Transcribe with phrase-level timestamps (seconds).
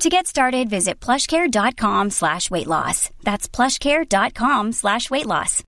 [0.00, 3.10] To get started, visit plushcare.com slash weight loss.
[3.22, 5.62] That's plushcare.com slash weight loss.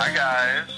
[0.00, 0.70] Hi, guys.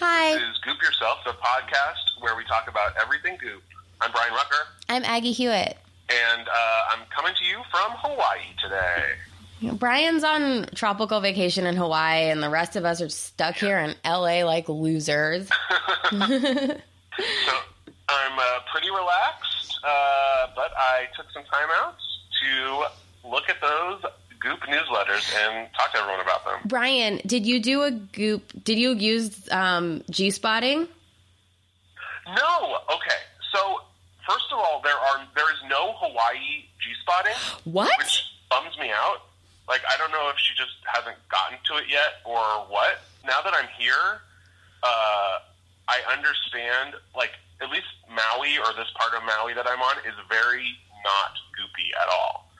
[0.00, 3.62] Hi, This is Goop Yourself, the podcast where we talk about everything goop.
[4.00, 5.76] I'm Brian Rucker, I'm Aggie Hewitt.
[6.10, 9.14] and uh, I'm coming to you from Hawaii today.
[9.72, 13.94] Brian's on tropical vacation in Hawaii, and the rest of us are stuck here in
[14.04, 15.48] LA like losers.
[17.46, 17.52] So
[18.08, 21.94] I'm uh, pretty relaxed, uh, but I took some time out
[22.42, 24.02] to look at those
[24.40, 26.60] Goop newsletters and talk to everyone about them.
[26.66, 28.42] Brian, did you do a goop?
[28.62, 30.86] Did you use um, G spotting?
[32.26, 33.20] No, okay.
[33.54, 33.80] So
[34.28, 37.62] first of all, there are there is no Hawaii G spotting.
[37.72, 37.90] What?
[37.98, 39.22] which bums me out.
[39.68, 43.00] Like I don't know if she just hasn't gotten to it yet or what.
[43.24, 44.20] Now that I'm here,
[44.82, 45.40] uh,
[45.88, 47.00] I understand.
[47.16, 51.32] Like at least Maui or this part of Maui that I'm on is very not
[51.56, 52.50] goopy at all.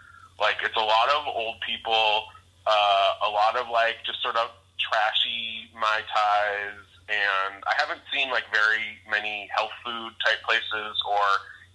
[0.41, 2.25] Like it's a lot of old people,
[2.67, 8.31] uh, a lot of like just sort of trashy mai tais, and I haven't seen
[8.31, 11.25] like very many health food type places or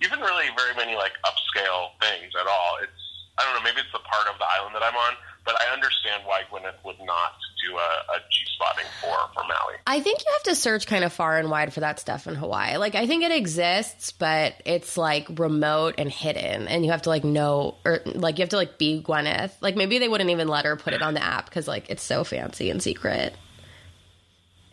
[0.02, 2.78] even really very many like upscale things at all.
[2.82, 2.99] It's
[3.40, 5.14] I don't know, maybe it's the part of the island that I'm on,
[5.46, 7.34] but I understand why Gwyneth would not
[7.66, 9.76] do a, a G spotting for for Maui.
[9.88, 12.36] I think you have to search kind of far and wide for that stuff in
[12.36, 12.78] Hawaii.
[12.78, 17.10] Like, I think it exists, but it's like remote and hidden, and you have to
[17.10, 19.54] like know, or like you have to like be Gwyneth.
[19.62, 22.04] Like, maybe they wouldn't even let her put it on the app because like it's
[22.04, 23.36] so fancy and secret.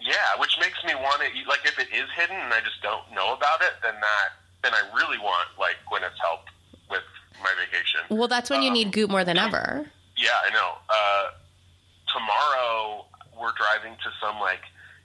[0.01, 3.11] Yeah, which makes me want to like if it is hidden and I just don't
[3.15, 4.29] know about it, then that
[4.63, 6.41] then I really want like Gwyneth's help
[7.47, 8.01] my vacation.
[8.11, 9.87] Well, that's when you need goop more than ever.
[10.17, 10.71] Yeah, I know.
[10.91, 11.25] Uh,
[12.13, 13.07] tomorrow
[13.39, 14.63] we're driving to some like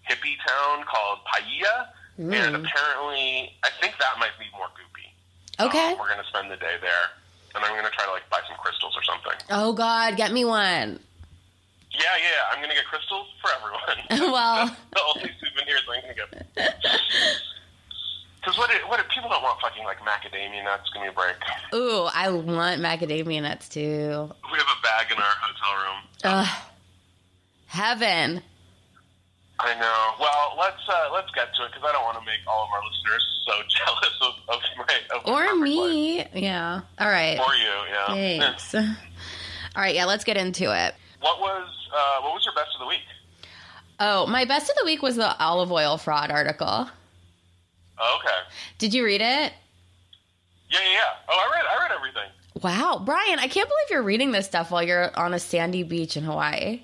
[0.09, 5.67] hippie town called Paia, and apparently I think that might be more goopy.
[5.67, 5.93] Okay.
[5.93, 7.05] Um, we're gonna spend the day there,
[7.55, 9.37] and I'm gonna try to like buy some crystals or something.
[9.51, 10.99] Oh God, get me one.
[11.93, 14.31] Yeah, yeah, I'm gonna get crystals for everyone.
[14.31, 16.13] Well, the only souvenirs I'm gonna
[16.55, 16.75] get.
[18.41, 20.89] Because what if, what if people don't want fucking like macadamia nuts?
[20.93, 21.35] Give me a break.
[21.75, 24.29] ooh, I want macadamia nuts too.
[24.51, 26.03] We have a bag in our hotel room.
[26.23, 26.57] Ugh,
[27.67, 28.41] heaven.
[29.59, 30.13] I know.
[30.19, 32.69] Well, let's uh, let's get to it because I don't want to make all of
[32.73, 33.53] our listeners so
[33.85, 36.17] jealous of, of my of Or perfect me.
[36.17, 36.27] life.
[36.33, 36.81] Yeah.
[36.99, 37.39] All right.
[37.39, 38.39] Or you, yeah.
[38.39, 38.73] Thanks.
[39.75, 40.95] All right, yeah, let's get into it.
[41.21, 42.99] What was uh, what was your best of the week?
[44.01, 46.89] Oh, my best of the week was the olive oil fraud article.
[47.99, 48.37] Oh, okay.
[48.77, 49.53] Did you read it?
[50.69, 51.01] Yeah, yeah, yeah.
[51.29, 52.29] Oh, I read I read everything.
[52.61, 56.17] Wow, Brian, I can't believe you're reading this stuff while you're on a sandy beach
[56.17, 56.83] in Hawaii.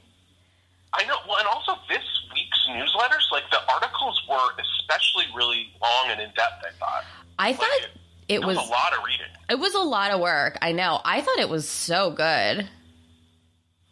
[0.94, 1.18] I know.
[1.28, 2.04] Well, and also this
[2.34, 6.64] week's newsletters, like the articles were especially really long and in depth.
[6.66, 7.04] I thought.
[7.40, 7.90] I Like, thought it
[8.30, 9.28] it was was a lot of reading.
[9.50, 10.58] it was a lot of work.
[10.62, 11.00] I know.
[11.06, 12.68] I thought it was so good.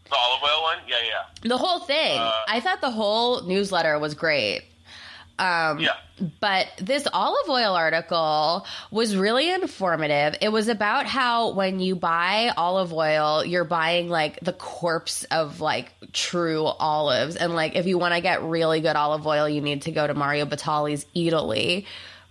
[0.09, 2.19] The olive oil one, yeah, yeah, The whole thing.
[2.19, 4.61] Uh, I thought the whole newsletter was great.
[5.37, 5.95] Um, yeah.
[6.39, 10.35] But this olive oil article was really informative.
[10.39, 15.59] It was about how when you buy olive oil, you're buying like the corpse of
[15.59, 17.35] like true olives.
[17.35, 20.07] And like if you want to get really good olive oil, you need to go
[20.07, 21.85] to Mario Batali's Italy.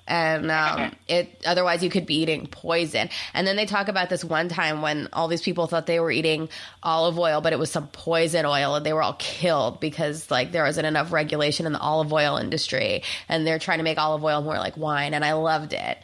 [0.06, 3.08] And um, it otherwise you could be eating poison.
[3.32, 6.10] And then they talk about this one time when all these people thought they were
[6.10, 6.50] eating
[6.82, 10.52] olive oil, but it was some poison oil, and they were all killed because like
[10.52, 14.22] there wasn't enough regulation in the olive oil industry, and they're trying to make olive
[14.22, 15.14] oil more like wine.
[15.14, 15.98] And I loved it.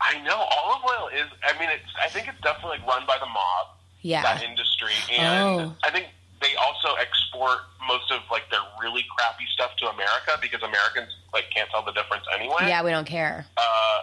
[0.00, 1.30] I know olive oil is.
[1.42, 1.92] I mean, it's.
[2.02, 3.66] I think it's definitely like run by the mob.
[4.02, 4.22] Yeah.
[4.22, 5.76] That industry, and Oh.
[5.82, 6.08] I think
[6.42, 11.50] they also export most of like their really crappy stuff to America because Americans like
[11.50, 12.70] can't tell the difference anyway.
[12.70, 13.44] Yeah, we don't care.
[13.58, 13.98] Uh,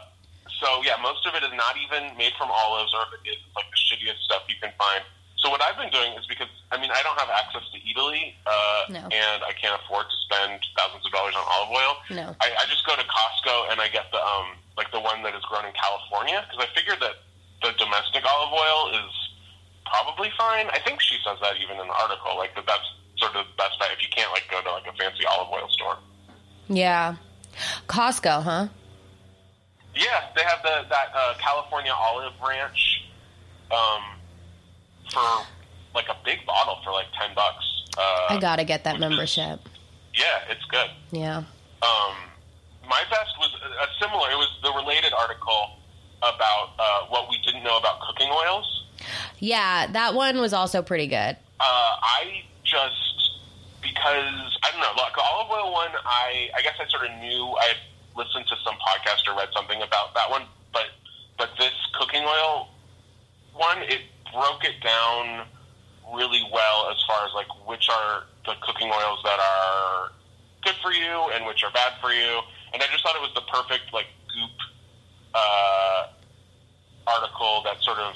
[0.60, 3.40] so yeah, most of it is not even made from olives, or if it is,
[3.42, 5.02] it's like the shittiest stuff you can find.
[5.42, 8.36] So what I've been doing is because I mean I don't have access to Italy,
[8.46, 9.02] uh, No.
[9.10, 11.94] and I can't afford to spend thousands of dollars on olive oil.
[12.14, 12.26] No.
[12.44, 15.34] I, I just go to Costco and I get the um like the one that
[15.34, 17.26] is grown in California because I figured that
[17.66, 19.12] the domestic olive oil is
[19.90, 20.70] probably fine.
[20.72, 22.86] I think she says that even in the article, like that that's
[23.18, 25.50] sort of the best bet if you can't like go to like a fancy olive
[25.50, 25.98] oil store.
[26.72, 27.16] Yeah.
[27.88, 28.68] Costco, huh?
[29.96, 33.04] Yeah, they have the that uh, California olive ranch
[33.72, 34.02] um,
[35.12, 35.46] for
[35.94, 37.66] like a big bottle for like ten bucks.
[37.98, 39.60] Uh, I gotta get that which is- membership.
[40.14, 40.90] Yeah, it's good.
[41.12, 41.38] Yeah.
[41.38, 42.16] Um,
[42.88, 44.30] my best was a similar.
[44.32, 45.78] It was the related article
[46.20, 48.86] about uh, what we didn't know about cooking oils.
[49.40, 51.38] Yeah, that one was also pretty good.
[51.60, 53.40] Uh, I just
[53.82, 54.51] because
[54.82, 55.92] know, like olive oil one.
[56.06, 57.74] I I guess I sort of knew I
[58.16, 60.44] listened to some podcast or read something about that one,
[60.74, 60.88] but
[61.38, 62.70] but this cooking oil
[63.54, 64.02] one, it
[64.34, 65.46] broke it down
[66.14, 70.12] really well as far as like which are the cooking oils that are
[70.64, 72.42] good for you and which are bad for you.
[72.74, 74.58] And I just thought it was the perfect like goop
[75.34, 76.08] uh,
[77.08, 78.16] article that sort of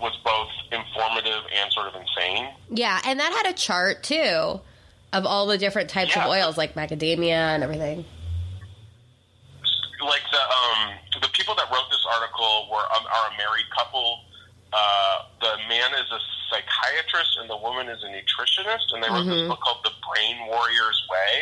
[0.00, 2.48] was both informative and sort of insane.
[2.70, 4.60] Yeah, and that had a chart too
[5.12, 6.24] of all the different types Yeah.
[6.24, 8.04] of oils like macadamia and everything.
[10.00, 14.20] like the um the people that wrote this article were um, are a married couple.
[14.72, 16.20] Uh, the man is a
[16.50, 20.46] psychiatrist and the woman is a nutritionist, and they wrote this book called The Brain
[20.46, 21.32] Warrior's Way.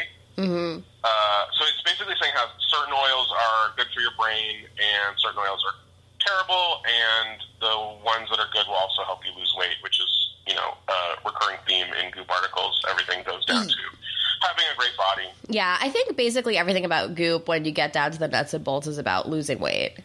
[0.47, 0.81] Mm-hmm.
[1.05, 5.39] Uh, so it's basically saying how certain oils are good for your brain and certain
[5.43, 5.75] oils are
[6.23, 7.77] terrible, and the
[8.07, 9.96] ones that are good will also help you lose weight, which
[10.47, 10.95] you know a
[11.25, 12.81] recurring theme in Goop articles.
[12.91, 13.75] Everything goes down to
[14.43, 15.29] having a great body.
[15.49, 18.65] Yeah, I think basically everything about Goop when you get down to the nuts and
[18.65, 19.97] bolts is about losing weight.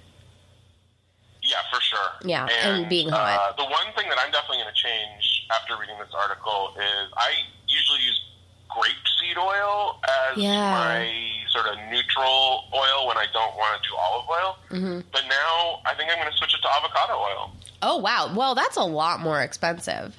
[1.44, 2.08] Yeah, for sure.
[2.24, 3.40] Yeah, and being hot.
[3.40, 7.12] Uh, the one thing that I'm definitely going to change after reading this article is
[7.18, 7.32] I
[7.68, 8.22] usually use
[8.70, 10.00] grapeseed oil
[10.32, 10.72] as Yeah.
[10.72, 11.12] my
[11.50, 14.58] sort of neutral oil when I don't want to do olive oil.
[14.70, 15.00] Mm-hmm.
[15.12, 17.52] But now I think I'm going to switch it to avocado oil.
[17.82, 20.16] Oh wow, well that's a lot more expensive.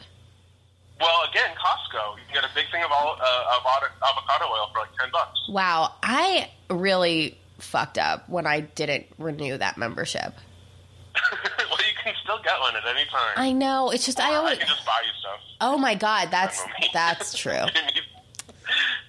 [1.03, 4.71] Well, again, Costco, you can get a big thing of, all, uh, of avocado oil
[4.73, 5.39] for like ten bucks.
[5.49, 10.33] Wow, I really fucked up when I didn't renew that membership.
[11.33, 13.35] well, you can still get one at any time.
[13.37, 14.59] I know it's just I I always.
[14.59, 15.41] can just buy you stuff.
[15.61, 16.63] Oh my god, that's
[16.93, 17.53] that's true.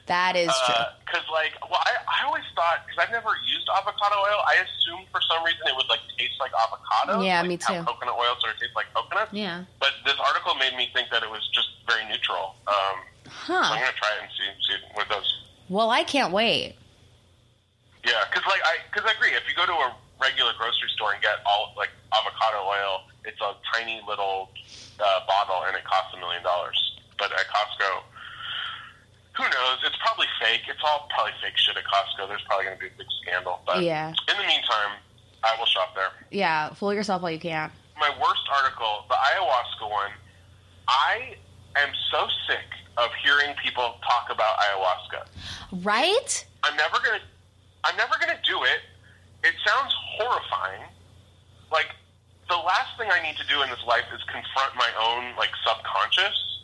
[0.07, 0.83] That is true.
[1.05, 5.07] Because, like, well, I, I always thought, because I've never used avocado oil, I assumed
[5.15, 7.23] for some reason it would, like, taste like avocado.
[7.23, 7.79] Yeah, like, me too.
[7.88, 9.31] coconut oil sort of tastes like coconut.
[9.31, 9.63] Yeah.
[9.79, 12.59] But this article made me think that it was just very neutral.
[12.67, 12.97] Um,
[13.47, 15.27] so I'm going to try it and see, see what it does.
[15.71, 16.75] Well, I can't wait.
[18.03, 19.31] Yeah, because, like, I, cause I agree.
[19.31, 23.39] If you go to a regular grocery store and get all, like, avocado oil, it's
[23.39, 24.51] a tiny little
[25.00, 26.75] uh, bottle and it costs a million dollars.
[27.17, 28.03] But at Costco,
[29.35, 29.77] who knows?
[29.85, 30.62] It's probably fake.
[30.69, 32.27] It's all probably fake shit at Costco.
[32.27, 33.62] There's probably going to be a big scandal.
[33.65, 34.09] But Yeah.
[34.09, 34.91] in the meantime,
[35.44, 36.12] I will shop there.
[36.31, 37.71] Yeah, fool yourself while you can.
[38.00, 40.12] My worst article, the ayahuasca one,
[40.88, 41.35] I
[41.75, 42.65] am so sick
[42.97, 45.25] of hearing people talk about ayahuasca.
[45.83, 46.45] Right?
[46.63, 47.19] I'm never gonna
[47.86, 48.79] I'm never gonna do it.
[49.44, 50.83] It sounds horrifying.
[51.71, 51.88] Like
[52.50, 55.50] the last thing I need to do in this life is confront my own like
[55.65, 56.60] subconscious.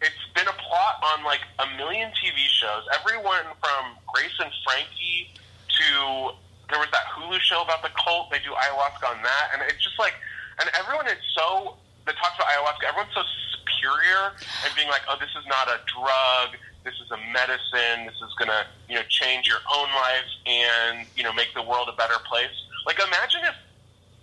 [0.00, 2.84] It's been a plot on like a million TV shows.
[3.00, 5.32] Everyone from Grace and Frankie
[5.78, 6.36] to
[6.70, 8.30] there was that Hulu show about the cult.
[8.30, 10.14] They do ayahuasca on that, and it's just like,
[10.62, 11.74] and everyone is so
[12.06, 12.86] that talks about ayahuasca.
[12.86, 16.54] Everyone's so superior and being like, oh, this is not a drug.
[16.86, 18.06] This is a medicine.
[18.06, 21.90] This is gonna, you know, change your own life and you know make the world
[21.90, 22.54] a better place.
[22.86, 23.58] Like, imagine if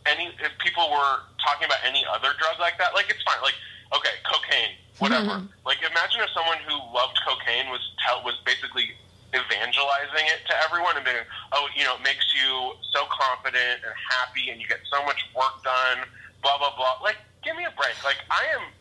[0.08, 2.96] any if people were talking about any other drug like that.
[2.96, 3.44] Like, it's fine.
[3.44, 3.60] Like,
[3.94, 5.44] okay, cocaine, whatever.
[5.44, 5.66] Mm-hmm.
[5.66, 8.92] like, imagine if someone who loved cocaine was tell was basically
[9.36, 13.94] evangelizing it to everyone and being, oh, you know, it makes you so confident and
[14.10, 16.08] happy, and you get so much work done.
[16.42, 17.00] Blah blah blah.
[17.02, 17.96] Like, give me a break.
[18.04, 18.72] Like, I am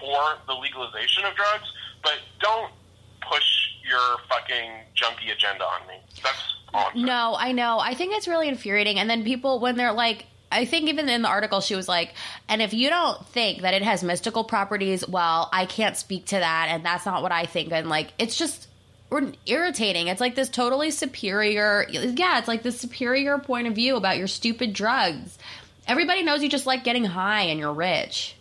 [0.00, 2.72] for the legalization of drugs, but don't
[3.28, 3.46] push
[3.88, 5.94] your fucking junkie agenda on me.
[6.22, 7.78] That's all No, I know.
[7.78, 8.98] I think it's really infuriating.
[8.98, 12.14] And then people, when they're like, I think even in the article, she was like,
[12.48, 16.36] and if you don't think that it has mystical properties, well, I can't speak to
[16.36, 16.68] that.
[16.70, 17.72] And that's not what I think.
[17.72, 18.68] And like, it's just
[19.46, 20.06] irritating.
[20.08, 24.28] It's like this totally superior, yeah, it's like this superior point of view about your
[24.28, 25.38] stupid drugs.
[25.86, 28.36] Everybody knows you just like getting high and you're rich.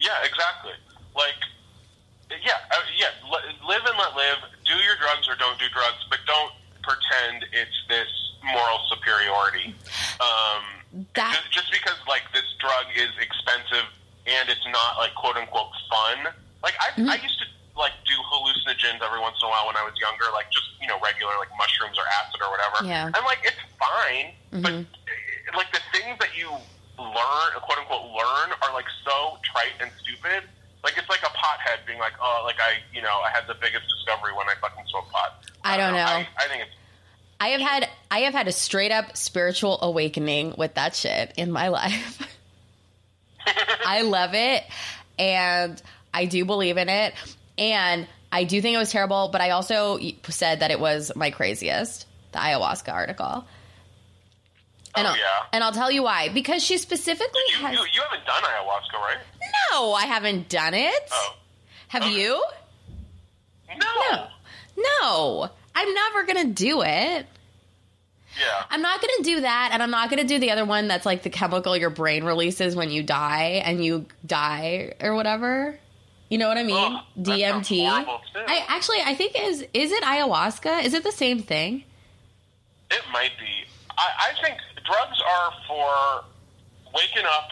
[0.00, 0.72] Yeah, exactly.
[1.16, 1.34] Like,
[2.30, 2.58] yeah,
[2.98, 3.06] yeah.
[3.32, 4.38] Li- live and let live.
[4.66, 6.52] Do your drugs or don't do drugs, but don't
[6.82, 9.74] pretend it's this moral superiority.
[10.20, 10.62] Um,
[11.14, 13.86] That- just, just because like this drug is expensive
[14.26, 16.32] and it's not like quote unquote fun.
[16.62, 17.10] Like I, Mm-hmm.
[17.10, 20.26] I used to like do hallucinogens every once in a while when I was younger,
[20.32, 22.78] like just you know regular like mushrooms or acid or whatever.
[22.84, 23.06] Yeah.
[23.06, 24.86] And like it's fine, but Mhm.
[24.86, 26.50] eh, like the things that you
[26.98, 30.42] learn, quote unquote, learn are like so trite and stupid.
[30.82, 33.54] Like it's like a pothead being like, oh, like I, you know, I had the
[33.54, 35.44] biggest discovery when I fucking smoked pot.
[35.64, 35.98] I don't know.
[36.06, 36.74] I, I think it's
[37.40, 41.52] I have had I have had a straight up spiritual awakening with that shit in
[41.52, 42.20] my life.
[43.84, 44.64] I love it
[45.18, 45.80] and
[46.12, 47.14] I do believe in it
[47.56, 51.30] and I do think it was terrible, but I also said that it was my
[51.30, 53.44] craziest, the ayahuasca article.
[54.94, 55.22] And Oh, I'll, yeah.
[55.52, 56.28] and I'll tell you why.
[56.28, 59.18] Because she specifically you, has you, you haven't done ayahuasca, right?
[59.72, 61.08] No, I haven't done it.
[61.12, 61.34] Oh,
[61.88, 62.20] Have okay.
[62.20, 62.44] you?
[63.78, 63.86] no.
[64.10, 64.26] No.
[65.02, 65.50] No.
[65.78, 67.26] I'm never to do it.
[68.38, 68.62] Yeah.
[68.70, 70.88] I'm not going to do that, and I'm not going to do the other one
[70.88, 75.78] that's like the chemical your brain releases when you die and you die or whatever.
[76.28, 76.76] You know what I mean?
[76.76, 77.64] Oh, Ugh, DMT.
[77.64, 78.40] too.
[78.46, 80.84] I actually I think is is it ayahuasca?
[80.84, 81.84] Is it the same thing?
[82.90, 83.64] It might be.
[83.96, 86.24] I, I think drugs are for
[86.94, 87.48] waking up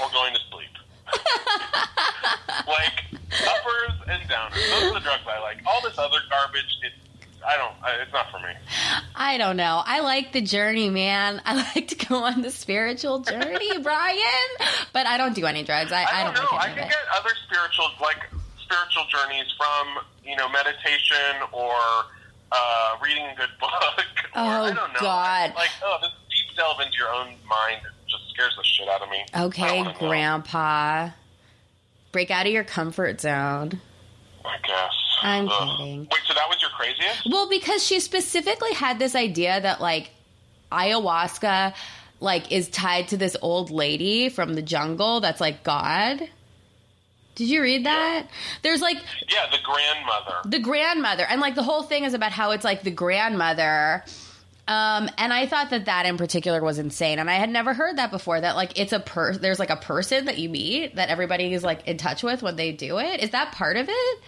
[0.00, 0.68] or going to sleep.
[2.66, 3.04] like
[3.46, 4.54] uppers and downers.
[4.70, 5.58] Those are the drugs I like.
[5.66, 6.92] All this other garbage, it,
[7.46, 7.74] I don't.
[7.82, 8.54] I, it's not for me.
[9.14, 9.82] I don't know.
[9.84, 11.40] I like the journey, man.
[11.44, 14.18] I like to go on the spiritual journey, Brian.
[14.92, 15.92] But I don't do any drugs.
[15.92, 16.42] I, I don't, know.
[16.52, 18.18] like I can get other spiritual, like
[18.62, 21.72] spiritual journeys from you know meditation or
[22.52, 23.70] uh, reading a good book.
[23.70, 24.04] or,
[24.36, 25.00] Oh, I don't know.
[25.00, 25.52] God.
[25.54, 29.10] Like oh, this deep delve into your own mind just scares the shit out of
[29.10, 29.24] me.
[29.36, 29.98] Okay, wanna know.
[29.98, 31.10] grandpa.
[32.12, 33.80] Break out of your comfort zone.
[34.44, 34.92] I guess.
[35.22, 35.78] I'm Ugh.
[35.78, 36.00] kidding.
[36.00, 37.28] Wait, so that was your craziest?
[37.30, 40.10] Well, because she specifically had this idea that like
[40.70, 41.74] ayahuasca
[42.20, 46.28] like is tied to this old lady from the jungle that's like God.
[47.34, 48.26] Did you read that?
[48.62, 50.36] There's like Yeah, the grandmother.
[50.44, 54.04] the grandmother and like the whole thing is about how it's like the grandmother
[54.72, 57.96] um and i thought that that in particular was insane and i had never heard
[57.98, 61.08] that before that like it's a per there's like a person that you meet that
[61.08, 64.18] everybody is like in touch with when they do it is that part of it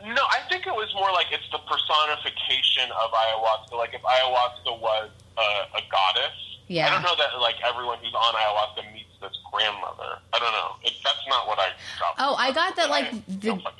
[0.00, 3.76] No, I think it was more like it's the personification of ayahuasca.
[3.76, 6.36] Like if ayahuasca was a, a goddess.
[6.68, 6.86] Yeah.
[6.86, 10.16] I don't know that like everyone who's on ayahuasca meets this grandmother.
[10.32, 10.70] I don't know.
[10.84, 11.68] It, that's not what I
[12.00, 12.14] got.
[12.18, 13.79] Oh, I got that, like, the- don't fucking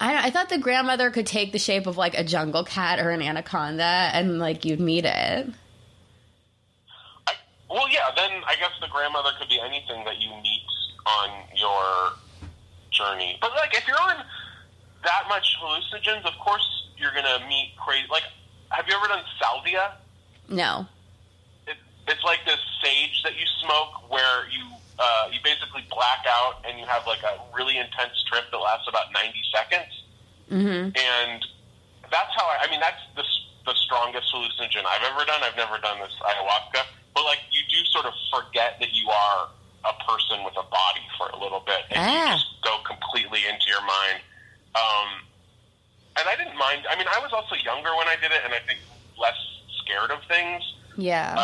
[0.00, 3.10] I, I thought the grandmother could take the shape of like a jungle cat or
[3.10, 5.48] an anaconda and like you'd meet it
[7.26, 7.32] I,
[7.68, 8.10] well, yeah.
[8.14, 10.62] Then I guess the grandmother could be anything that you meet
[11.04, 12.12] on your
[12.90, 13.36] journey.
[13.40, 14.24] But like, if you're on
[15.02, 18.06] that much hallucinogens, of course you're gonna meet crazy.
[18.10, 18.22] Like,
[18.70, 19.94] have you ever done salvia?
[20.48, 20.86] no
[21.66, 21.76] it,
[22.08, 24.64] it's like this sage that you smoke where you
[24.98, 28.88] uh, you basically black out and you have like a really intense trip that lasts
[28.88, 29.92] about 90 seconds.
[30.46, 30.94] Mm-hmm.
[30.94, 31.42] and
[32.06, 33.24] that's how I, I mean that's the,
[33.66, 35.42] the strongest hallucinogen I've ever done.
[35.42, 36.86] I've never done this ayahuasca.
[37.14, 39.48] But like you do sort of forget that you are
[39.90, 42.30] a person with a body for a little bit and Ah.
[42.30, 44.22] you just go completely into your mind.
[44.78, 45.08] Um,
[46.18, 48.54] and I didn't mind I mean I was also younger when I did it and
[48.54, 48.78] I think
[49.18, 49.34] less
[49.82, 50.62] scared of things.
[50.96, 51.34] Yeah.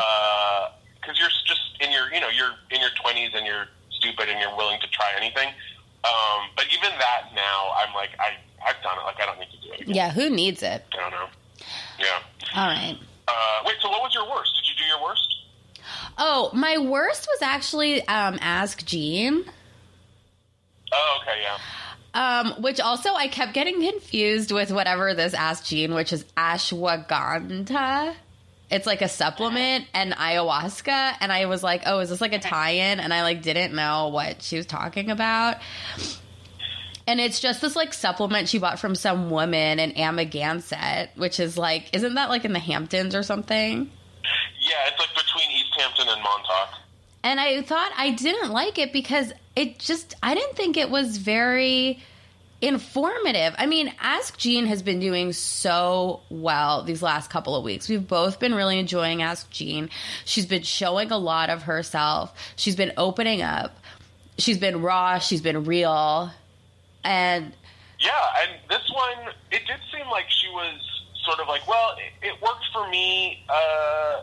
[1.03, 1.42] Because you're just in your
[2.13, 5.49] you know you're in your 20s and you're stupid and you're willing to try anything.
[6.05, 8.35] Um, but even that now i'm like i
[8.67, 9.05] i've done it.
[9.05, 9.95] Like i don't need to do it again.
[9.95, 10.85] Yeah who needs it?
[10.93, 11.29] I don't know.
[11.99, 12.19] Yeah.
[12.57, 12.99] All right.
[13.29, 14.53] Uh, wait so what was your worst?
[14.57, 15.37] Did you do your worst?
[16.19, 19.45] Oh my worst was actually um ask jean
[20.93, 21.59] oh okay yeah.
[22.15, 28.15] Um, which also I kept getting confused with whatever this Ask Jean, which is ashwagandha.
[28.73, 32.39] It's like a supplement and ayahuasca, and I was like, "Oh, is this like a
[32.39, 35.59] tie-in?" And I like didn't know what she was talking about.
[37.07, 41.59] And it's just this like supplement she bought from some woman in Amagansett, which is
[41.59, 43.91] like, isn't that like in the Hamptons or something?
[44.61, 46.79] yeah it's like between east hampton and montauk
[47.25, 51.17] And I thought I didn't like it because it just, I didn't think it was
[51.19, 52.01] very
[52.63, 53.55] informative.
[53.59, 57.89] I mean, Ask Jean has been doing so well these last couple of weeks.
[57.89, 59.91] We've both been really enjoying Ask Jean.
[60.25, 63.77] She's been showing a lot of herself, she's been opening up,
[64.39, 66.31] she's been raw, she's been real.
[67.05, 67.53] And
[68.03, 68.11] yeah
[68.43, 72.43] and this one it did seem like she was sort of like well it, it
[72.43, 74.23] worked for me uh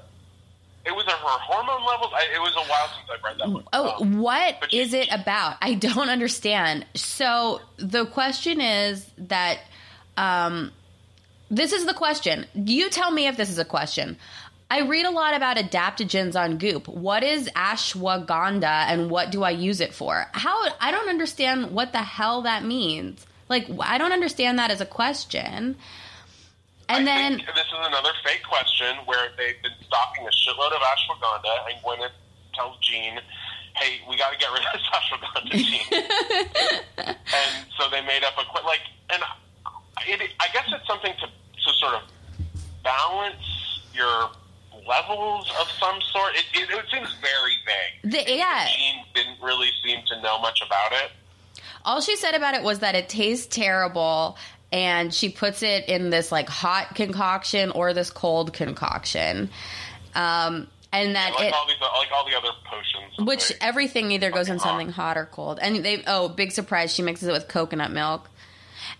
[0.86, 3.64] it was her hormone levels I, it was a while since i've read that one
[3.74, 5.58] Oh, Um, what she- is it about?
[5.62, 6.86] I don't understand.
[6.96, 9.60] So the question is that
[10.18, 10.72] um,
[11.52, 12.46] this is the question.
[12.54, 14.18] You tell me if this is a question.
[14.72, 16.88] I read a lot about adaptogens on Goop.
[16.88, 20.28] What is ashwagandha and what do I use it for?
[20.32, 23.26] How I don't understand what the hell that means.
[23.48, 25.76] Like I don't understand that as a question.
[26.90, 30.82] And I then this is another fake question where they've been stocking a shitload of
[30.82, 32.12] ashwagandha, and Gwyneth
[32.56, 33.20] tells Jean,
[33.76, 35.86] "Hey, we got to get rid of this ashwagandha, Jean."
[37.08, 38.82] and so they made up a like,
[39.12, 39.22] and
[40.08, 42.02] it, I guess it's something to to sort of
[42.84, 43.36] balance
[43.94, 44.30] your
[44.88, 46.34] levels of some sort.
[46.36, 48.12] It, it, it seems very vague.
[48.26, 48.66] The- yeah.
[48.68, 51.12] Jean didn't really seem to know much about it.
[51.86, 54.38] all she said about it was that it tastes terrible
[54.72, 59.50] and she puts it in this like hot concoction or this cold concoction.
[60.16, 63.28] Um and that Like it all these, like all the other potions.
[63.28, 64.70] which they- everything either goes in Fucking hot.
[64.80, 65.60] something hot or cold.
[65.62, 68.30] And they oh, big surprise, she mixes it with coconut milk.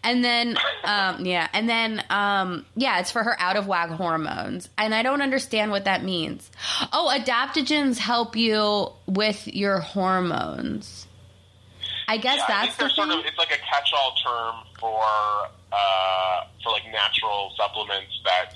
[0.04, 4.70] And then um yeah, and then um yeah, it's for her out of whack hormones.
[4.78, 6.50] And I don't understand what that means.
[6.94, 11.08] Oh, adaptogens help you with your hormones.
[12.08, 12.96] I guess Yeah, that's think the thing.
[13.12, 15.00] sort of it's like a catch-all term for
[15.72, 18.54] uh, for like natural supplements that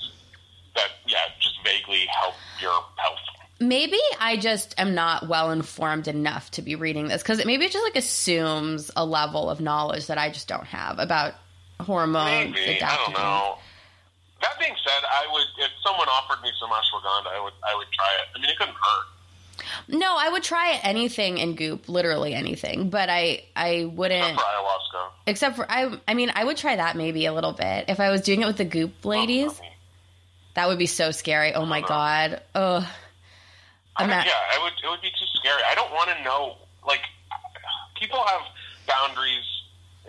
[0.75, 3.20] that yeah just vaguely help your health.
[3.60, 7.72] Maybe I just am not well informed enough to be reading this because maybe it
[7.72, 11.36] just like assumes a level of knowledge that I just don't have about
[11.79, 12.53] hormones.
[12.53, 13.58] Maybe I don't know.
[14.41, 17.88] That being said, I would if someone offered me some ashwagandha, I would I would
[17.93, 18.36] try it.
[18.36, 19.05] I mean, it couldn't hurt.
[19.88, 24.22] No, I would try anything in Goop, literally anything, but I I wouldn't.
[24.34, 25.10] Except for ayahuasca.
[25.28, 28.10] Except for I, I mean, I would try that maybe a little bit if I
[28.10, 29.60] was doing it with the Goop ladies.
[29.60, 29.72] I mean,
[30.56, 31.54] That would be so scary.
[31.54, 32.42] Oh my god.
[32.56, 32.84] Ugh.
[33.96, 34.25] I I'm mean, not.
[34.25, 35.62] yeah, it would it would be too scary.
[35.70, 36.56] I don't want to know.
[36.86, 37.02] Like,
[38.00, 38.42] people have
[38.88, 39.44] boundaries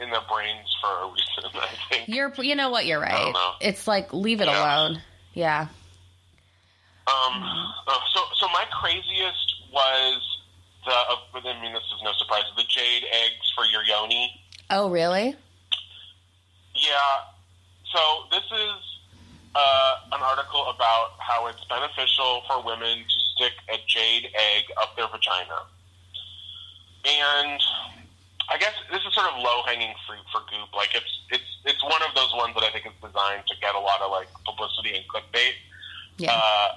[0.00, 1.60] in their brains for a reason.
[1.60, 2.08] I think.
[2.08, 2.86] You're, you know what?
[2.86, 3.32] You're right.
[3.60, 4.60] It's like leave it Yeah.
[4.88, 5.02] alone.
[5.34, 5.66] Yeah.
[7.06, 7.42] Um,
[7.86, 10.22] uh, so, so my craziest was
[10.84, 10.92] the.
[10.92, 12.44] Uh, I mean, this is no surprise.
[12.56, 14.40] The jade eggs for your yoni.
[14.70, 15.36] Oh really?
[16.74, 17.14] Yeah.
[17.92, 18.78] So this is
[19.54, 24.96] uh, an article about how it's beneficial for women to stick a jade egg up
[24.96, 25.66] their vagina,
[27.04, 27.60] and
[28.50, 30.74] I guess this is sort of low hanging fruit for Goop.
[30.74, 33.74] Like it's it's it's one of those ones that I think is designed to get
[33.74, 35.54] a lot of like publicity and clickbait.
[36.18, 36.32] Yeah.
[36.32, 36.68] Uh,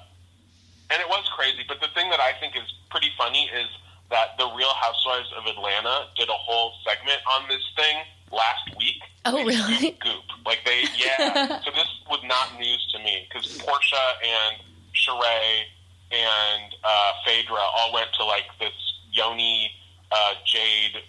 [0.89, 3.67] and it was crazy, but the thing that I think is pretty funny is
[4.09, 7.97] that the Real Housewives of Atlanta did a whole segment on this thing
[8.31, 9.01] last week.
[9.25, 9.91] Oh, really?
[9.99, 11.59] Goop, like they, yeah.
[11.63, 14.61] so this was not news to me because Porsha and
[14.95, 15.63] Sheree
[16.11, 18.71] and uh, Phaedra all went to like this
[19.11, 19.71] Yoni
[20.11, 21.01] uh, Jade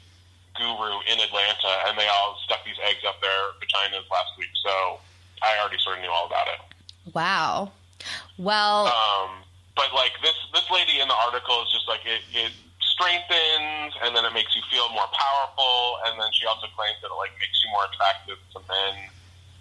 [0.57, 4.49] guru in Atlanta, and they all stuck these eggs up their vaginas last week.
[4.65, 4.99] So
[5.41, 7.15] I already sort of knew all about it.
[7.15, 7.71] Wow.
[8.39, 9.31] Well, Um,
[9.79, 12.51] but like this, this lady in the article is just like it, it
[12.83, 17.09] strengthens, and then it makes you feel more powerful, and then she also claims that
[17.15, 18.95] it like makes you more attractive to men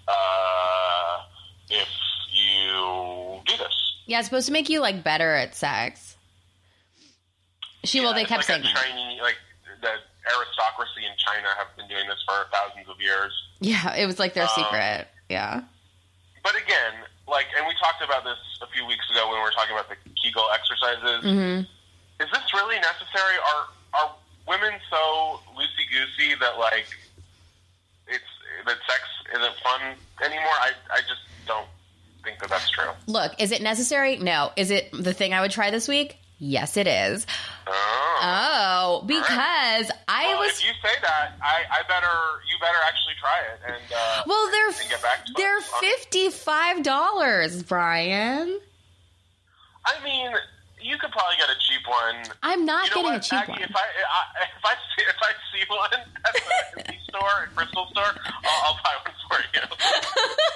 [0.10, 1.21] uh,
[1.69, 1.88] if
[2.34, 3.75] you do this.
[4.06, 6.15] yeah, it's supposed to make you like better at sex.
[7.84, 9.38] She well, they kept like saying Chinese, like
[9.82, 9.88] the
[10.36, 13.32] aristocracy in China have been doing this for thousands of years.
[13.60, 15.08] yeah, it was like their Um, secret.
[15.30, 15.62] Yeah.
[16.43, 16.93] But again,
[17.27, 19.89] like, and we talked about this a few weeks ago when we were talking about
[19.89, 21.23] the Kegel exercises.
[21.23, 21.61] hmm
[22.19, 23.35] is this really necessary?
[23.37, 23.67] Are
[24.01, 24.11] are
[24.47, 26.87] women so loosey goosey that like
[28.07, 28.23] it's
[28.65, 29.01] that sex
[29.35, 29.81] isn't fun
[30.23, 30.57] anymore?
[30.59, 31.67] I I just don't
[32.23, 32.89] think that that's true.
[33.05, 34.17] Look, is it necessary?
[34.17, 34.51] No.
[34.55, 36.17] Is it the thing I would try this week?
[36.39, 37.26] Yes, it is.
[37.65, 42.08] Oh, Oh, because I well, was if you say that, I, I better
[42.50, 44.50] you better actually try it and uh, well.
[44.52, 48.60] They're and get back to they're fifty five dollars, Brian.
[49.86, 50.32] I mean,
[50.82, 52.23] you could probably get a cheap one.
[52.43, 53.62] I'm not you know getting what, a cheap one.
[53.62, 57.88] If I, I if I see if I see one at the store, at Crystal
[57.91, 59.65] store, I'll, I'll buy one for you.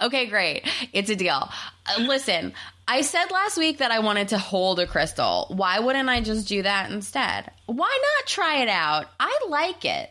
[0.00, 0.62] Okay, great.
[0.92, 1.50] It's a deal.
[1.96, 2.52] Uh, listen,
[2.86, 5.46] I said last week that I wanted to hold a crystal.
[5.50, 7.50] Why wouldn't I just do that instead?
[7.66, 9.06] Why not try it out?
[9.20, 10.10] I like it.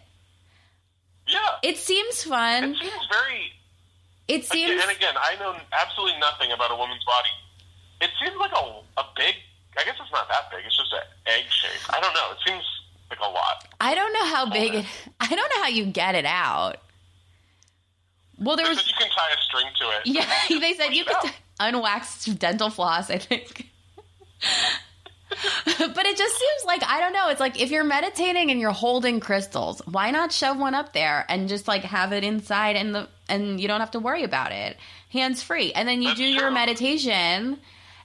[1.28, 2.63] Yeah, It seems fun.
[2.63, 3.52] it seems very
[4.30, 7.30] It seems and again, I know absolutely nothing about a woman's body.
[8.00, 9.36] It seems like a, a big.
[9.78, 10.62] I guess it's not that big.
[10.66, 11.94] It's just an egg shape.
[11.94, 12.32] I don't know.
[12.32, 12.63] It seems
[13.10, 13.68] like a lot.
[13.82, 14.86] I don't know how big it
[15.20, 16.78] I don't know how you get it out.
[18.40, 20.02] Well, there They was said you can tie a string to it.
[20.52, 23.70] Yeah, they said you could unwaxed dental floss, I think.
[25.30, 27.30] but it just seems like I don't know.
[27.30, 31.26] It's like if you're meditating and you're holding crystals, why not shove one up there
[31.30, 34.52] and just like have it inside in the and you don't have to worry about
[34.52, 34.78] it.
[35.12, 35.74] Hands free.
[35.74, 36.52] And then you That's do your true.
[36.52, 37.58] meditation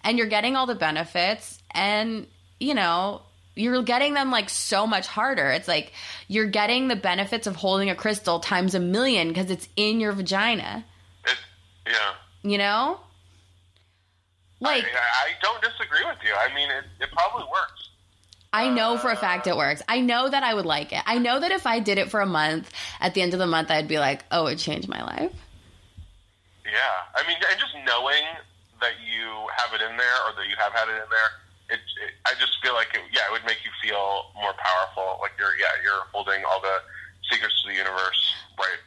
[0.04, 2.26] and you're getting all the benefits and
[2.58, 3.22] you know,
[3.54, 5.50] you're getting them like so much harder.
[5.50, 5.92] It's like
[6.28, 10.12] you're getting the benefits of holding a crystal times a million because it's in your
[10.12, 10.84] vagina,
[11.26, 11.36] It,
[11.86, 12.12] yeah.
[12.42, 12.98] you know?
[14.62, 16.33] Like I, I don't disagree with you.
[16.35, 17.88] I mean, it, it probably works.
[18.53, 19.83] I know for a fact it works.
[19.88, 21.03] I know that I would like it.
[21.07, 22.70] I know that if I did it for a month,
[23.01, 25.33] at the end of the month, I'd be like, oh, it changed my life.
[26.64, 28.22] Yeah, I mean, and just knowing
[28.81, 29.25] that you
[29.57, 31.31] have it in there or that you have had it in there,
[31.70, 35.18] it, it I just feel like it, yeah, it would make you feel more powerful.
[35.20, 36.79] Like you're yeah, you're holding all the
[37.31, 38.79] secrets to the universe, right?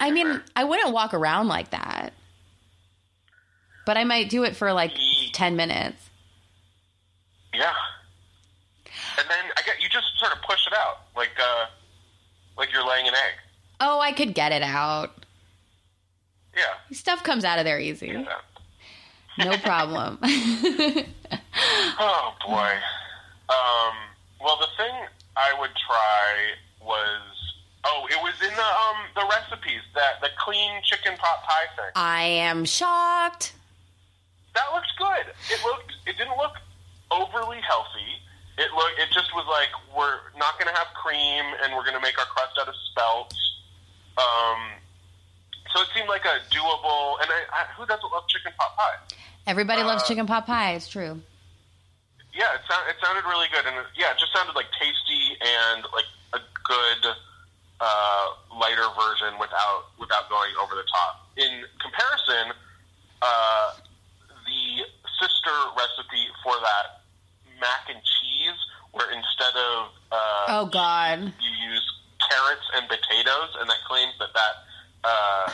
[0.00, 2.14] I mean, I wouldn't walk around like that,
[3.90, 4.92] but I might do it for like
[5.32, 6.10] 10 minutes.
[7.52, 7.72] Yeah.
[9.18, 11.66] And then I get you just sort of push it out, like uh,
[12.56, 13.34] like you're laying an egg.
[13.80, 15.24] Oh, I could get it out.
[16.56, 16.62] Yeah.
[16.92, 18.06] Stuff comes out of there easy.
[18.06, 18.36] yeah.
[19.44, 20.18] No problem.
[21.98, 22.72] Oh boy.
[23.48, 23.94] Um.
[24.40, 24.94] Well, the thing
[25.36, 27.20] I would try was
[27.84, 31.90] oh, it was in the um the recipes that the clean chicken pot pie thing.
[31.96, 33.54] I am shocked.
[34.54, 35.34] That looked good.
[35.50, 35.92] It looked.
[36.06, 36.54] It didn't look
[37.10, 38.18] overly healthy.
[38.58, 38.92] It look.
[38.98, 42.18] It just was like we're not going to have cream, and we're going to make
[42.18, 43.34] our crust out of spelt.
[44.18, 44.60] Um.
[45.74, 47.22] So it seemed like a doable.
[47.22, 49.14] And I, I, who doesn't love chicken pot pie?
[49.46, 50.72] Everybody loves Uh, chicken pot pie.
[50.74, 51.22] It's true.
[52.34, 55.34] Yeah, it, sound, it sounded really good, and it, yeah, it just sounded like tasty
[55.42, 57.14] and like a good
[57.80, 58.26] uh,
[58.58, 61.26] lighter version without without going over the top.
[61.36, 62.54] In comparison,
[63.22, 63.72] uh,
[65.20, 67.04] sister recipe for that
[67.60, 68.58] mac and cheese,
[68.92, 71.20] where instead of uh, Oh, God.
[71.40, 71.86] you use
[72.28, 74.54] carrots and potatoes, and that claims that that
[75.04, 75.52] uh,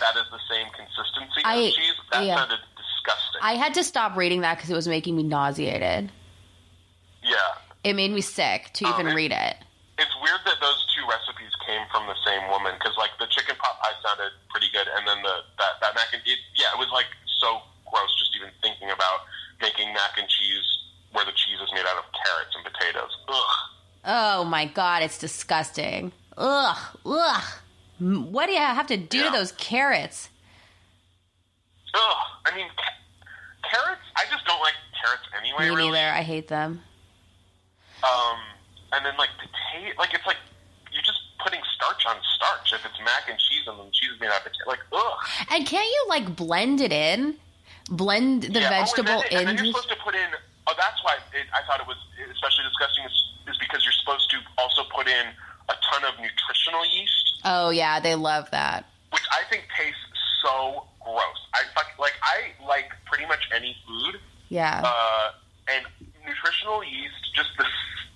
[0.00, 1.94] that is the same consistency I- as cheese.
[2.12, 2.36] That yeah.
[2.36, 3.40] sounded disgusting.
[3.42, 6.10] I had to stop reading that because it was making me nauseated.
[7.22, 7.36] yeah.
[7.84, 9.56] It made me sick to even it- read it.
[9.98, 13.54] It's weird that those two recipes came from the same woman because, like, the chicken
[13.58, 16.78] pot pie sounded pretty good, and then the that that mac and it, yeah, it
[16.78, 17.06] was like
[17.42, 17.58] so
[17.90, 19.26] gross just even thinking about
[19.62, 20.64] making mac and cheese
[21.12, 23.10] where the cheese is made out of carrots and potatoes.
[23.28, 23.56] Ugh.
[24.04, 26.12] Oh my god, it's disgusting.
[26.36, 27.44] Ugh, ugh.
[27.98, 30.28] What do you have to do to those carrots?
[31.94, 32.16] Ugh.
[32.46, 34.02] I mean, ca- carrots.
[34.16, 35.68] I just don't like carrots anyway.
[35.70, 35.90] Me really.
[35.90, 36.12] neither.
[36.12, 36.80] I hate them.
[38.04, 38.38] Um,
[38.92, 40.36] and then like potato, like it's like
[40.92, 42.72] you're just putting starch on starch.
[42.72, 45.18] If it's mac and cheese and then cheese is made out of potato, like ugh.
[45.50, 47.36] And can't you like blend it in?
[47.90, 50.28] Blend the Yeah, vegetable oh, then, and then you're supposed to put in.
[50.66, 51.96] Oh, that's why it, I thought it was
[52.30, 53.04] especially disgusting.
[53.04, 53.16] Is,
[53.48, 55.26] is because you're supposed to also put in
[55.70, 58.84] a ton of nutritional yeast, Oh yeah, they love that.
[59.12, 60.00] which I think tastes
[60.42, 61.40] so gross.
[61.54, 64.20] I fuck, like I like pretty much any food,
[64.50, 64.82] Yeah.
[64.84, 65.30] uh,
[65.72, 65.86] and
[66.26, 67.14] nutritional yeast.
[67.34, 67.64] Just the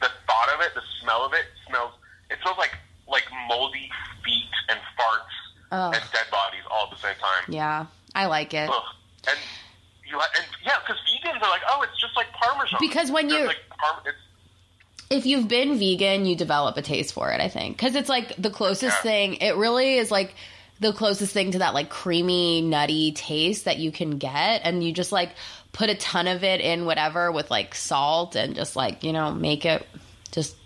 [0.00, 1.92] the thought of it, the smell of it smells.
[2.30, 2.76] It smells like
[3.08, 3.88] like moldy
[4.24, 5.36] feet and farts
[5.72, 5.94] Ugh.
[5.94, 7.44] and dead bodies all at the same time.
[7.48, 8.68] yeah, I like it.
[8.68, 8.82] Ugh.
[9.28, 9.38] And
[10.12, 12.78] you and yeah, because vegans are like, oh, it's just like Parmesan.
[12.80, 13.56] Because when like
[15.10, 17.76] if you've been vegan, you develop a taste for it, I think.
[17.76, 19.02] Because it's like the closest Yeah.
[19.02, 20.34] thing, it really is like
[20.80, 24.62] the closest thing to that like creamy, nutty taste that you can get.
[24.64, 25.34] And you just like
[25.72, 29.32] put a ton of it in whatever with like salt and just like, you know,
[29.32, 29.86] make it
[30.30, 30.56] just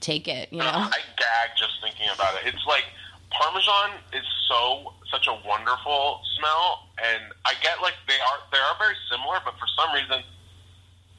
[0.00, 0.64] take it, you know?
[0.66, 2.54] I gag just thinking about it.
[2.54, 2.84] It's like
[3.32, 8.76] Parmesan is so such a wonderful smell, and I get like they are they are
[8.78, 10.22] very similar, but for some reason,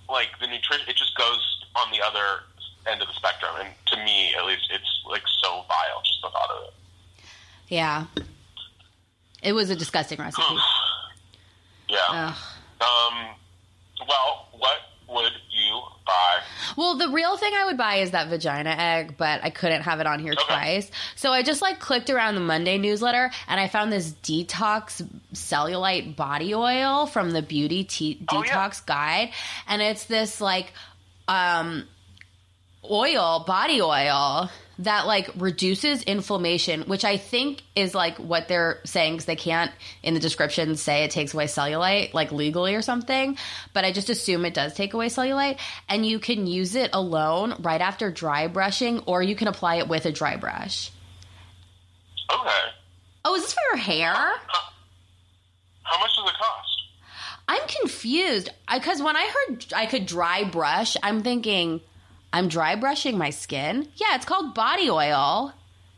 [0.09, 2.43] like the nutrition, it just goes on the other
[2.89, 3.55] end of the spectrum.
[3.59, 6.73] And to me, at least, it's like so vile just the thought of it.
[7.67, 8.05] Yeah.
[9.41, 10.43] It was a disgusting recipe.
[11.89, 11.99] Yeah.
[12.09, 12.35] Ugh.
[12.81, 13.35] Um.
[14.07, 16.41] Well, what would you buy?
[16.77, 19.99] Well, the real thing I would buy is that vagina egg, but I couldn't have
[19.99, 20.43] it on here Okay.
[20.45, 20.91] twice.
[21.15, 26.15] So I just like clicked around the Monday newsletter and I found this detox cellulite
[26.15, 27.87] body oil from the beauty
[28.29, 28.49] Oh, yeah.
[28.69, 29.31] detox guide.
[29.67, 30.73] And it's this like
[31.27, 31.87] um
[32.89, 39.13] oil, body oil that like reduces inflammation, which I think is like what they're saying
[39.13, 43.37] because they can't in the description say it takes away cellulite, like legally or something.
[43.73, 47.55] But I just assume it does take away cellulite, and you can use it alone
[47.59, 50.91] right after dry brushing, or you can apply it with a dry brush.
[52.31, 52.59] Okay.
[53.25, 54.13] Oh, is this for your hair?
[54.13, 56.69] How much does it cost?
[57.47, 61.81] I'm confused because when I heard I could dry brush, I'm thinking
[62.33, 63.87] I'm dry brushing my skin.
[63.95, 65.53] Yeah, it's called body oil.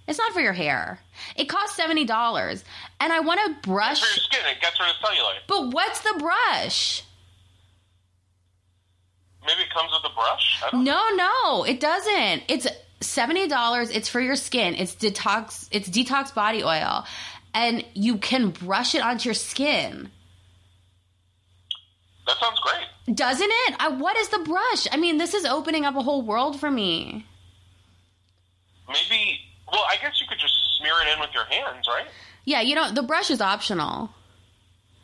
[0.07, 0.99] It's not for your hair.
[1.37, 2.63] It costs seventy dollars,
[2.99, 4.01] and I want to brush.
[4.01, 5.39] For your skin, it gets rid of cellulite.
[5.47, 7.03] But what's the brush?
[9.45, 10.61] Maybe it comes with a brush.
[10.63, 12.43] I don't No, no, it doesn't.
[12.49, 12.67] It's
[12.99, 13.89] seventy dollars.
[13.89, 14.75] It's for your skin.
[14.75, 15.69] It's detox.
[15.71, 17.05] It's detox body oil,
[17.53, 20.11] and you can brush it onto your skin.
[22.27, 23.15] That sounds great.
[23.15, 23.75] Doesn't it?
[23.79, 24.87] I, what is the brush?
[24.91, 27.25] I mean, this is opening up a whole world for me.
[28.87, 29.39] Maybe.
[29.71, 32.05] Well, I guess you could just smear it in with your hands, right?
[32.45, 34.11] Yeah, you know, the brush is optional,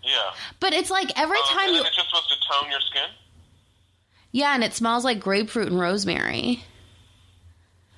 [0.03, 0.31] Yeah.
[0.59, 1.81] but it's like every Um, time you.
[1.81, 3.09] it's just supposed to tone your skin.
[4.31, 6.63] Yeah, and it smells like grapefruit and rosemary.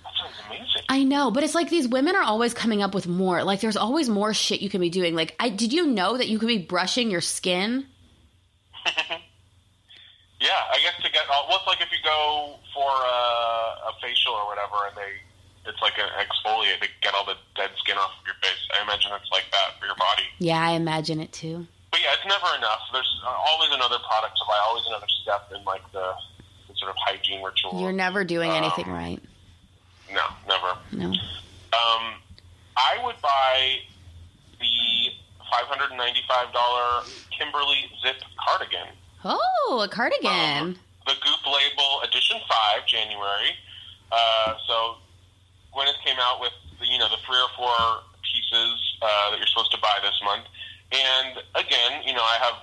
[0.03, 0.81] That sounds amazing.
[0.87, 3.43] I know, but it's like these women are always coming up with more.
[3.43, 5.15] Like there's always more shit you can be doing.
[5.15, 7.85] Like I did you know that you could be brushing your skin?
[10.41, 11.47] Yeah, I guess to get all.
[11.47, 15.15] Well, like if you go for a, a facial or whatever, and they,
[15.69, 18.59] it's like an exfoliate to get all the dead skin off of your face.
[18.77, 20.23] I imagine it's like that for your body.
[20.39, 21.65] Yeah, I imagine it too.
[21.91, 22.81] But yeah, it's never enough.
[22.91, 26.11] There's always another product to buy, always another step in like the,
[26.67, 27.79] the sort of hygiene ritual.
[27.79, 29.21] You're never doing Um, anything right.
[30.11, 30.75] No, never.
[30.91, 31.07] No.
[31.07, 32.19] Um,
[32.75, 33.77] I would buy
[34.59, 35.02] the
[35.53, 37.05] five hundred and ninety-five dollar
[37.37, 38.89] Kimberly zip cardigan.
[39.23, 40.75] Oh, a cardigan.
[41.05, 43.53] the Goop label edition five, January.
[44.11, 44.97] Uh, so
[45.73, 47.73] Gwyneth came out with the, you know the three or four
[48.25, 50.45] pieces uh, that you're supposed to buy this month,
[50.91, 52.57] and again, you know I have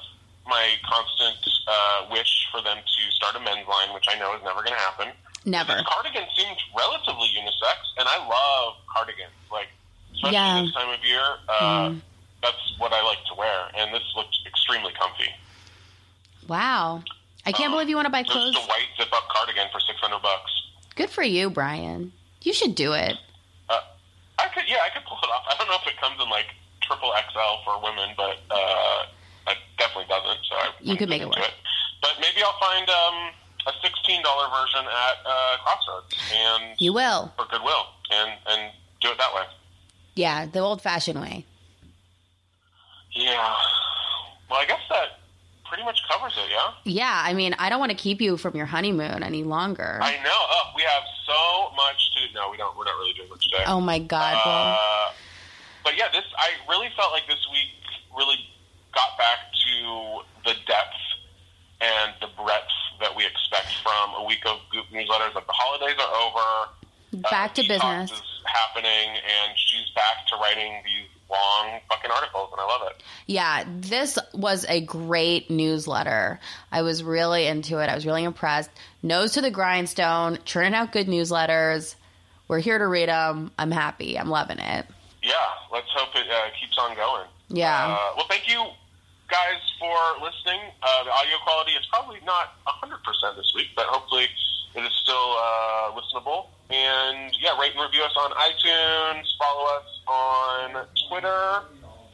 [0.46, 4.42] my constant uh, wish for them to start a men's line, which I know is
[4.42, 5.08] never going to happen.
[5.44, 5.72] Never.
[5.74, 9.32] This cardigan seemed relatively unisex, and I love cardigans.
[9.52, 9.68] Like
[10.14, 10.62] especially Yeah.
[10.62, 11.94] this time of year, uh,
[12.42, 15.28] that's what I like to wear, and this looked extremely comfy.
[16.48, 17.02] Wow.
[17.46, 18.56] I can't believe you want to buy Just clothes.
[18.56, 20.50] a white zip-up cardigan for six hundred bucks.
[20.96, 22.12] Good for you, Brian.
[22.42, 23.16] You should do it.
[23.68, 23.80] Uh,
[24.38, 25.44] I could, yeah, I could pull it off.
[25.50, 26.46] I don't know if it comes in like
[26.82, 29.04] triple XL for women, but uh,
[29.48, 30.38] it definitely doesn't.
[30.48, 31.38] So I You could make it work.
[32.02, 33.32] But maybe I'll find um,
[33.68, 37.32] a sixteen dollar version at uh, Crossroads and You will.
[37.38, 39.42] or Goodwill, and and do it that way.
[40.14, 41.46] Yeah, the old fashioned way.
[43.12, 43.54] Yeah.
[44.50, 45.20] Well, I guess that
[45.66, 46.50] pretty much covers it.
[46.50, 46.72] Yeah.
[46.84, 49.98] Yeah, I mean, I don't want to keep you from your honeymoon any longer.
[50.02, 50.30] I know.
[50.32, 52.34] Oh, we have so much to.
[52.34, 52.76] No, we don't.
[52.76, 53.64] We're not really doing much today.
[53.66, 54.36] oh my God.
[54.44, 55.12] Uh,
[55.84, 57.68] but yeah, this I really felt like this week
[58.16, 58.36] really
[58.94, 60.98] got back to the depth
[61.80, 62.66] and the breadth
[63.00, 65.34] that we expect from a week of Goop newsletters.
[65.34, 68.10] Like the holidays are over, back to Detox business.
[68.12, 73.02] is happening, and she's back to writing these long fucking articles, and I love it.
[73.26, 76.40] Yeah, this was a great newsletter.
[76.72, 77.88] I was really into it.
[77.88, 78.70] I was really impressed.
[79.02, 81.94] Nose to the grindstone, churning out good newsletters.
[82.48, 83.52] We're here to read them.
[83.58, 84.18] I'm happy.
[84.18, 84.86] I'm loving it.
[85.22, 85.34] Yeah,
[85.72, 87.26] let's hope it uh, keeps on going.
[87.48, 87.86] Yeah.
[87.86, 88.64] Uh, well, thank you
[89.28, 90.60] guys for listening.
[90.82, 94.26] Uh, the audio quality is probably not 100% this week, but hopefully
[94.74, 96.46] it is still uh, listenable.
[96.70, 101.62] And yeah, rate and review us on iTunes, follow us on Twitter,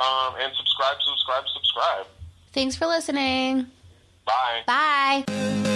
[0.00, 2.06] um, and subscribe, subscribe, subscribe.
[2.52, 3.66] Thanks for listening.
[4.24, 4.62] Bye.
[4.66, 5.75] Bye.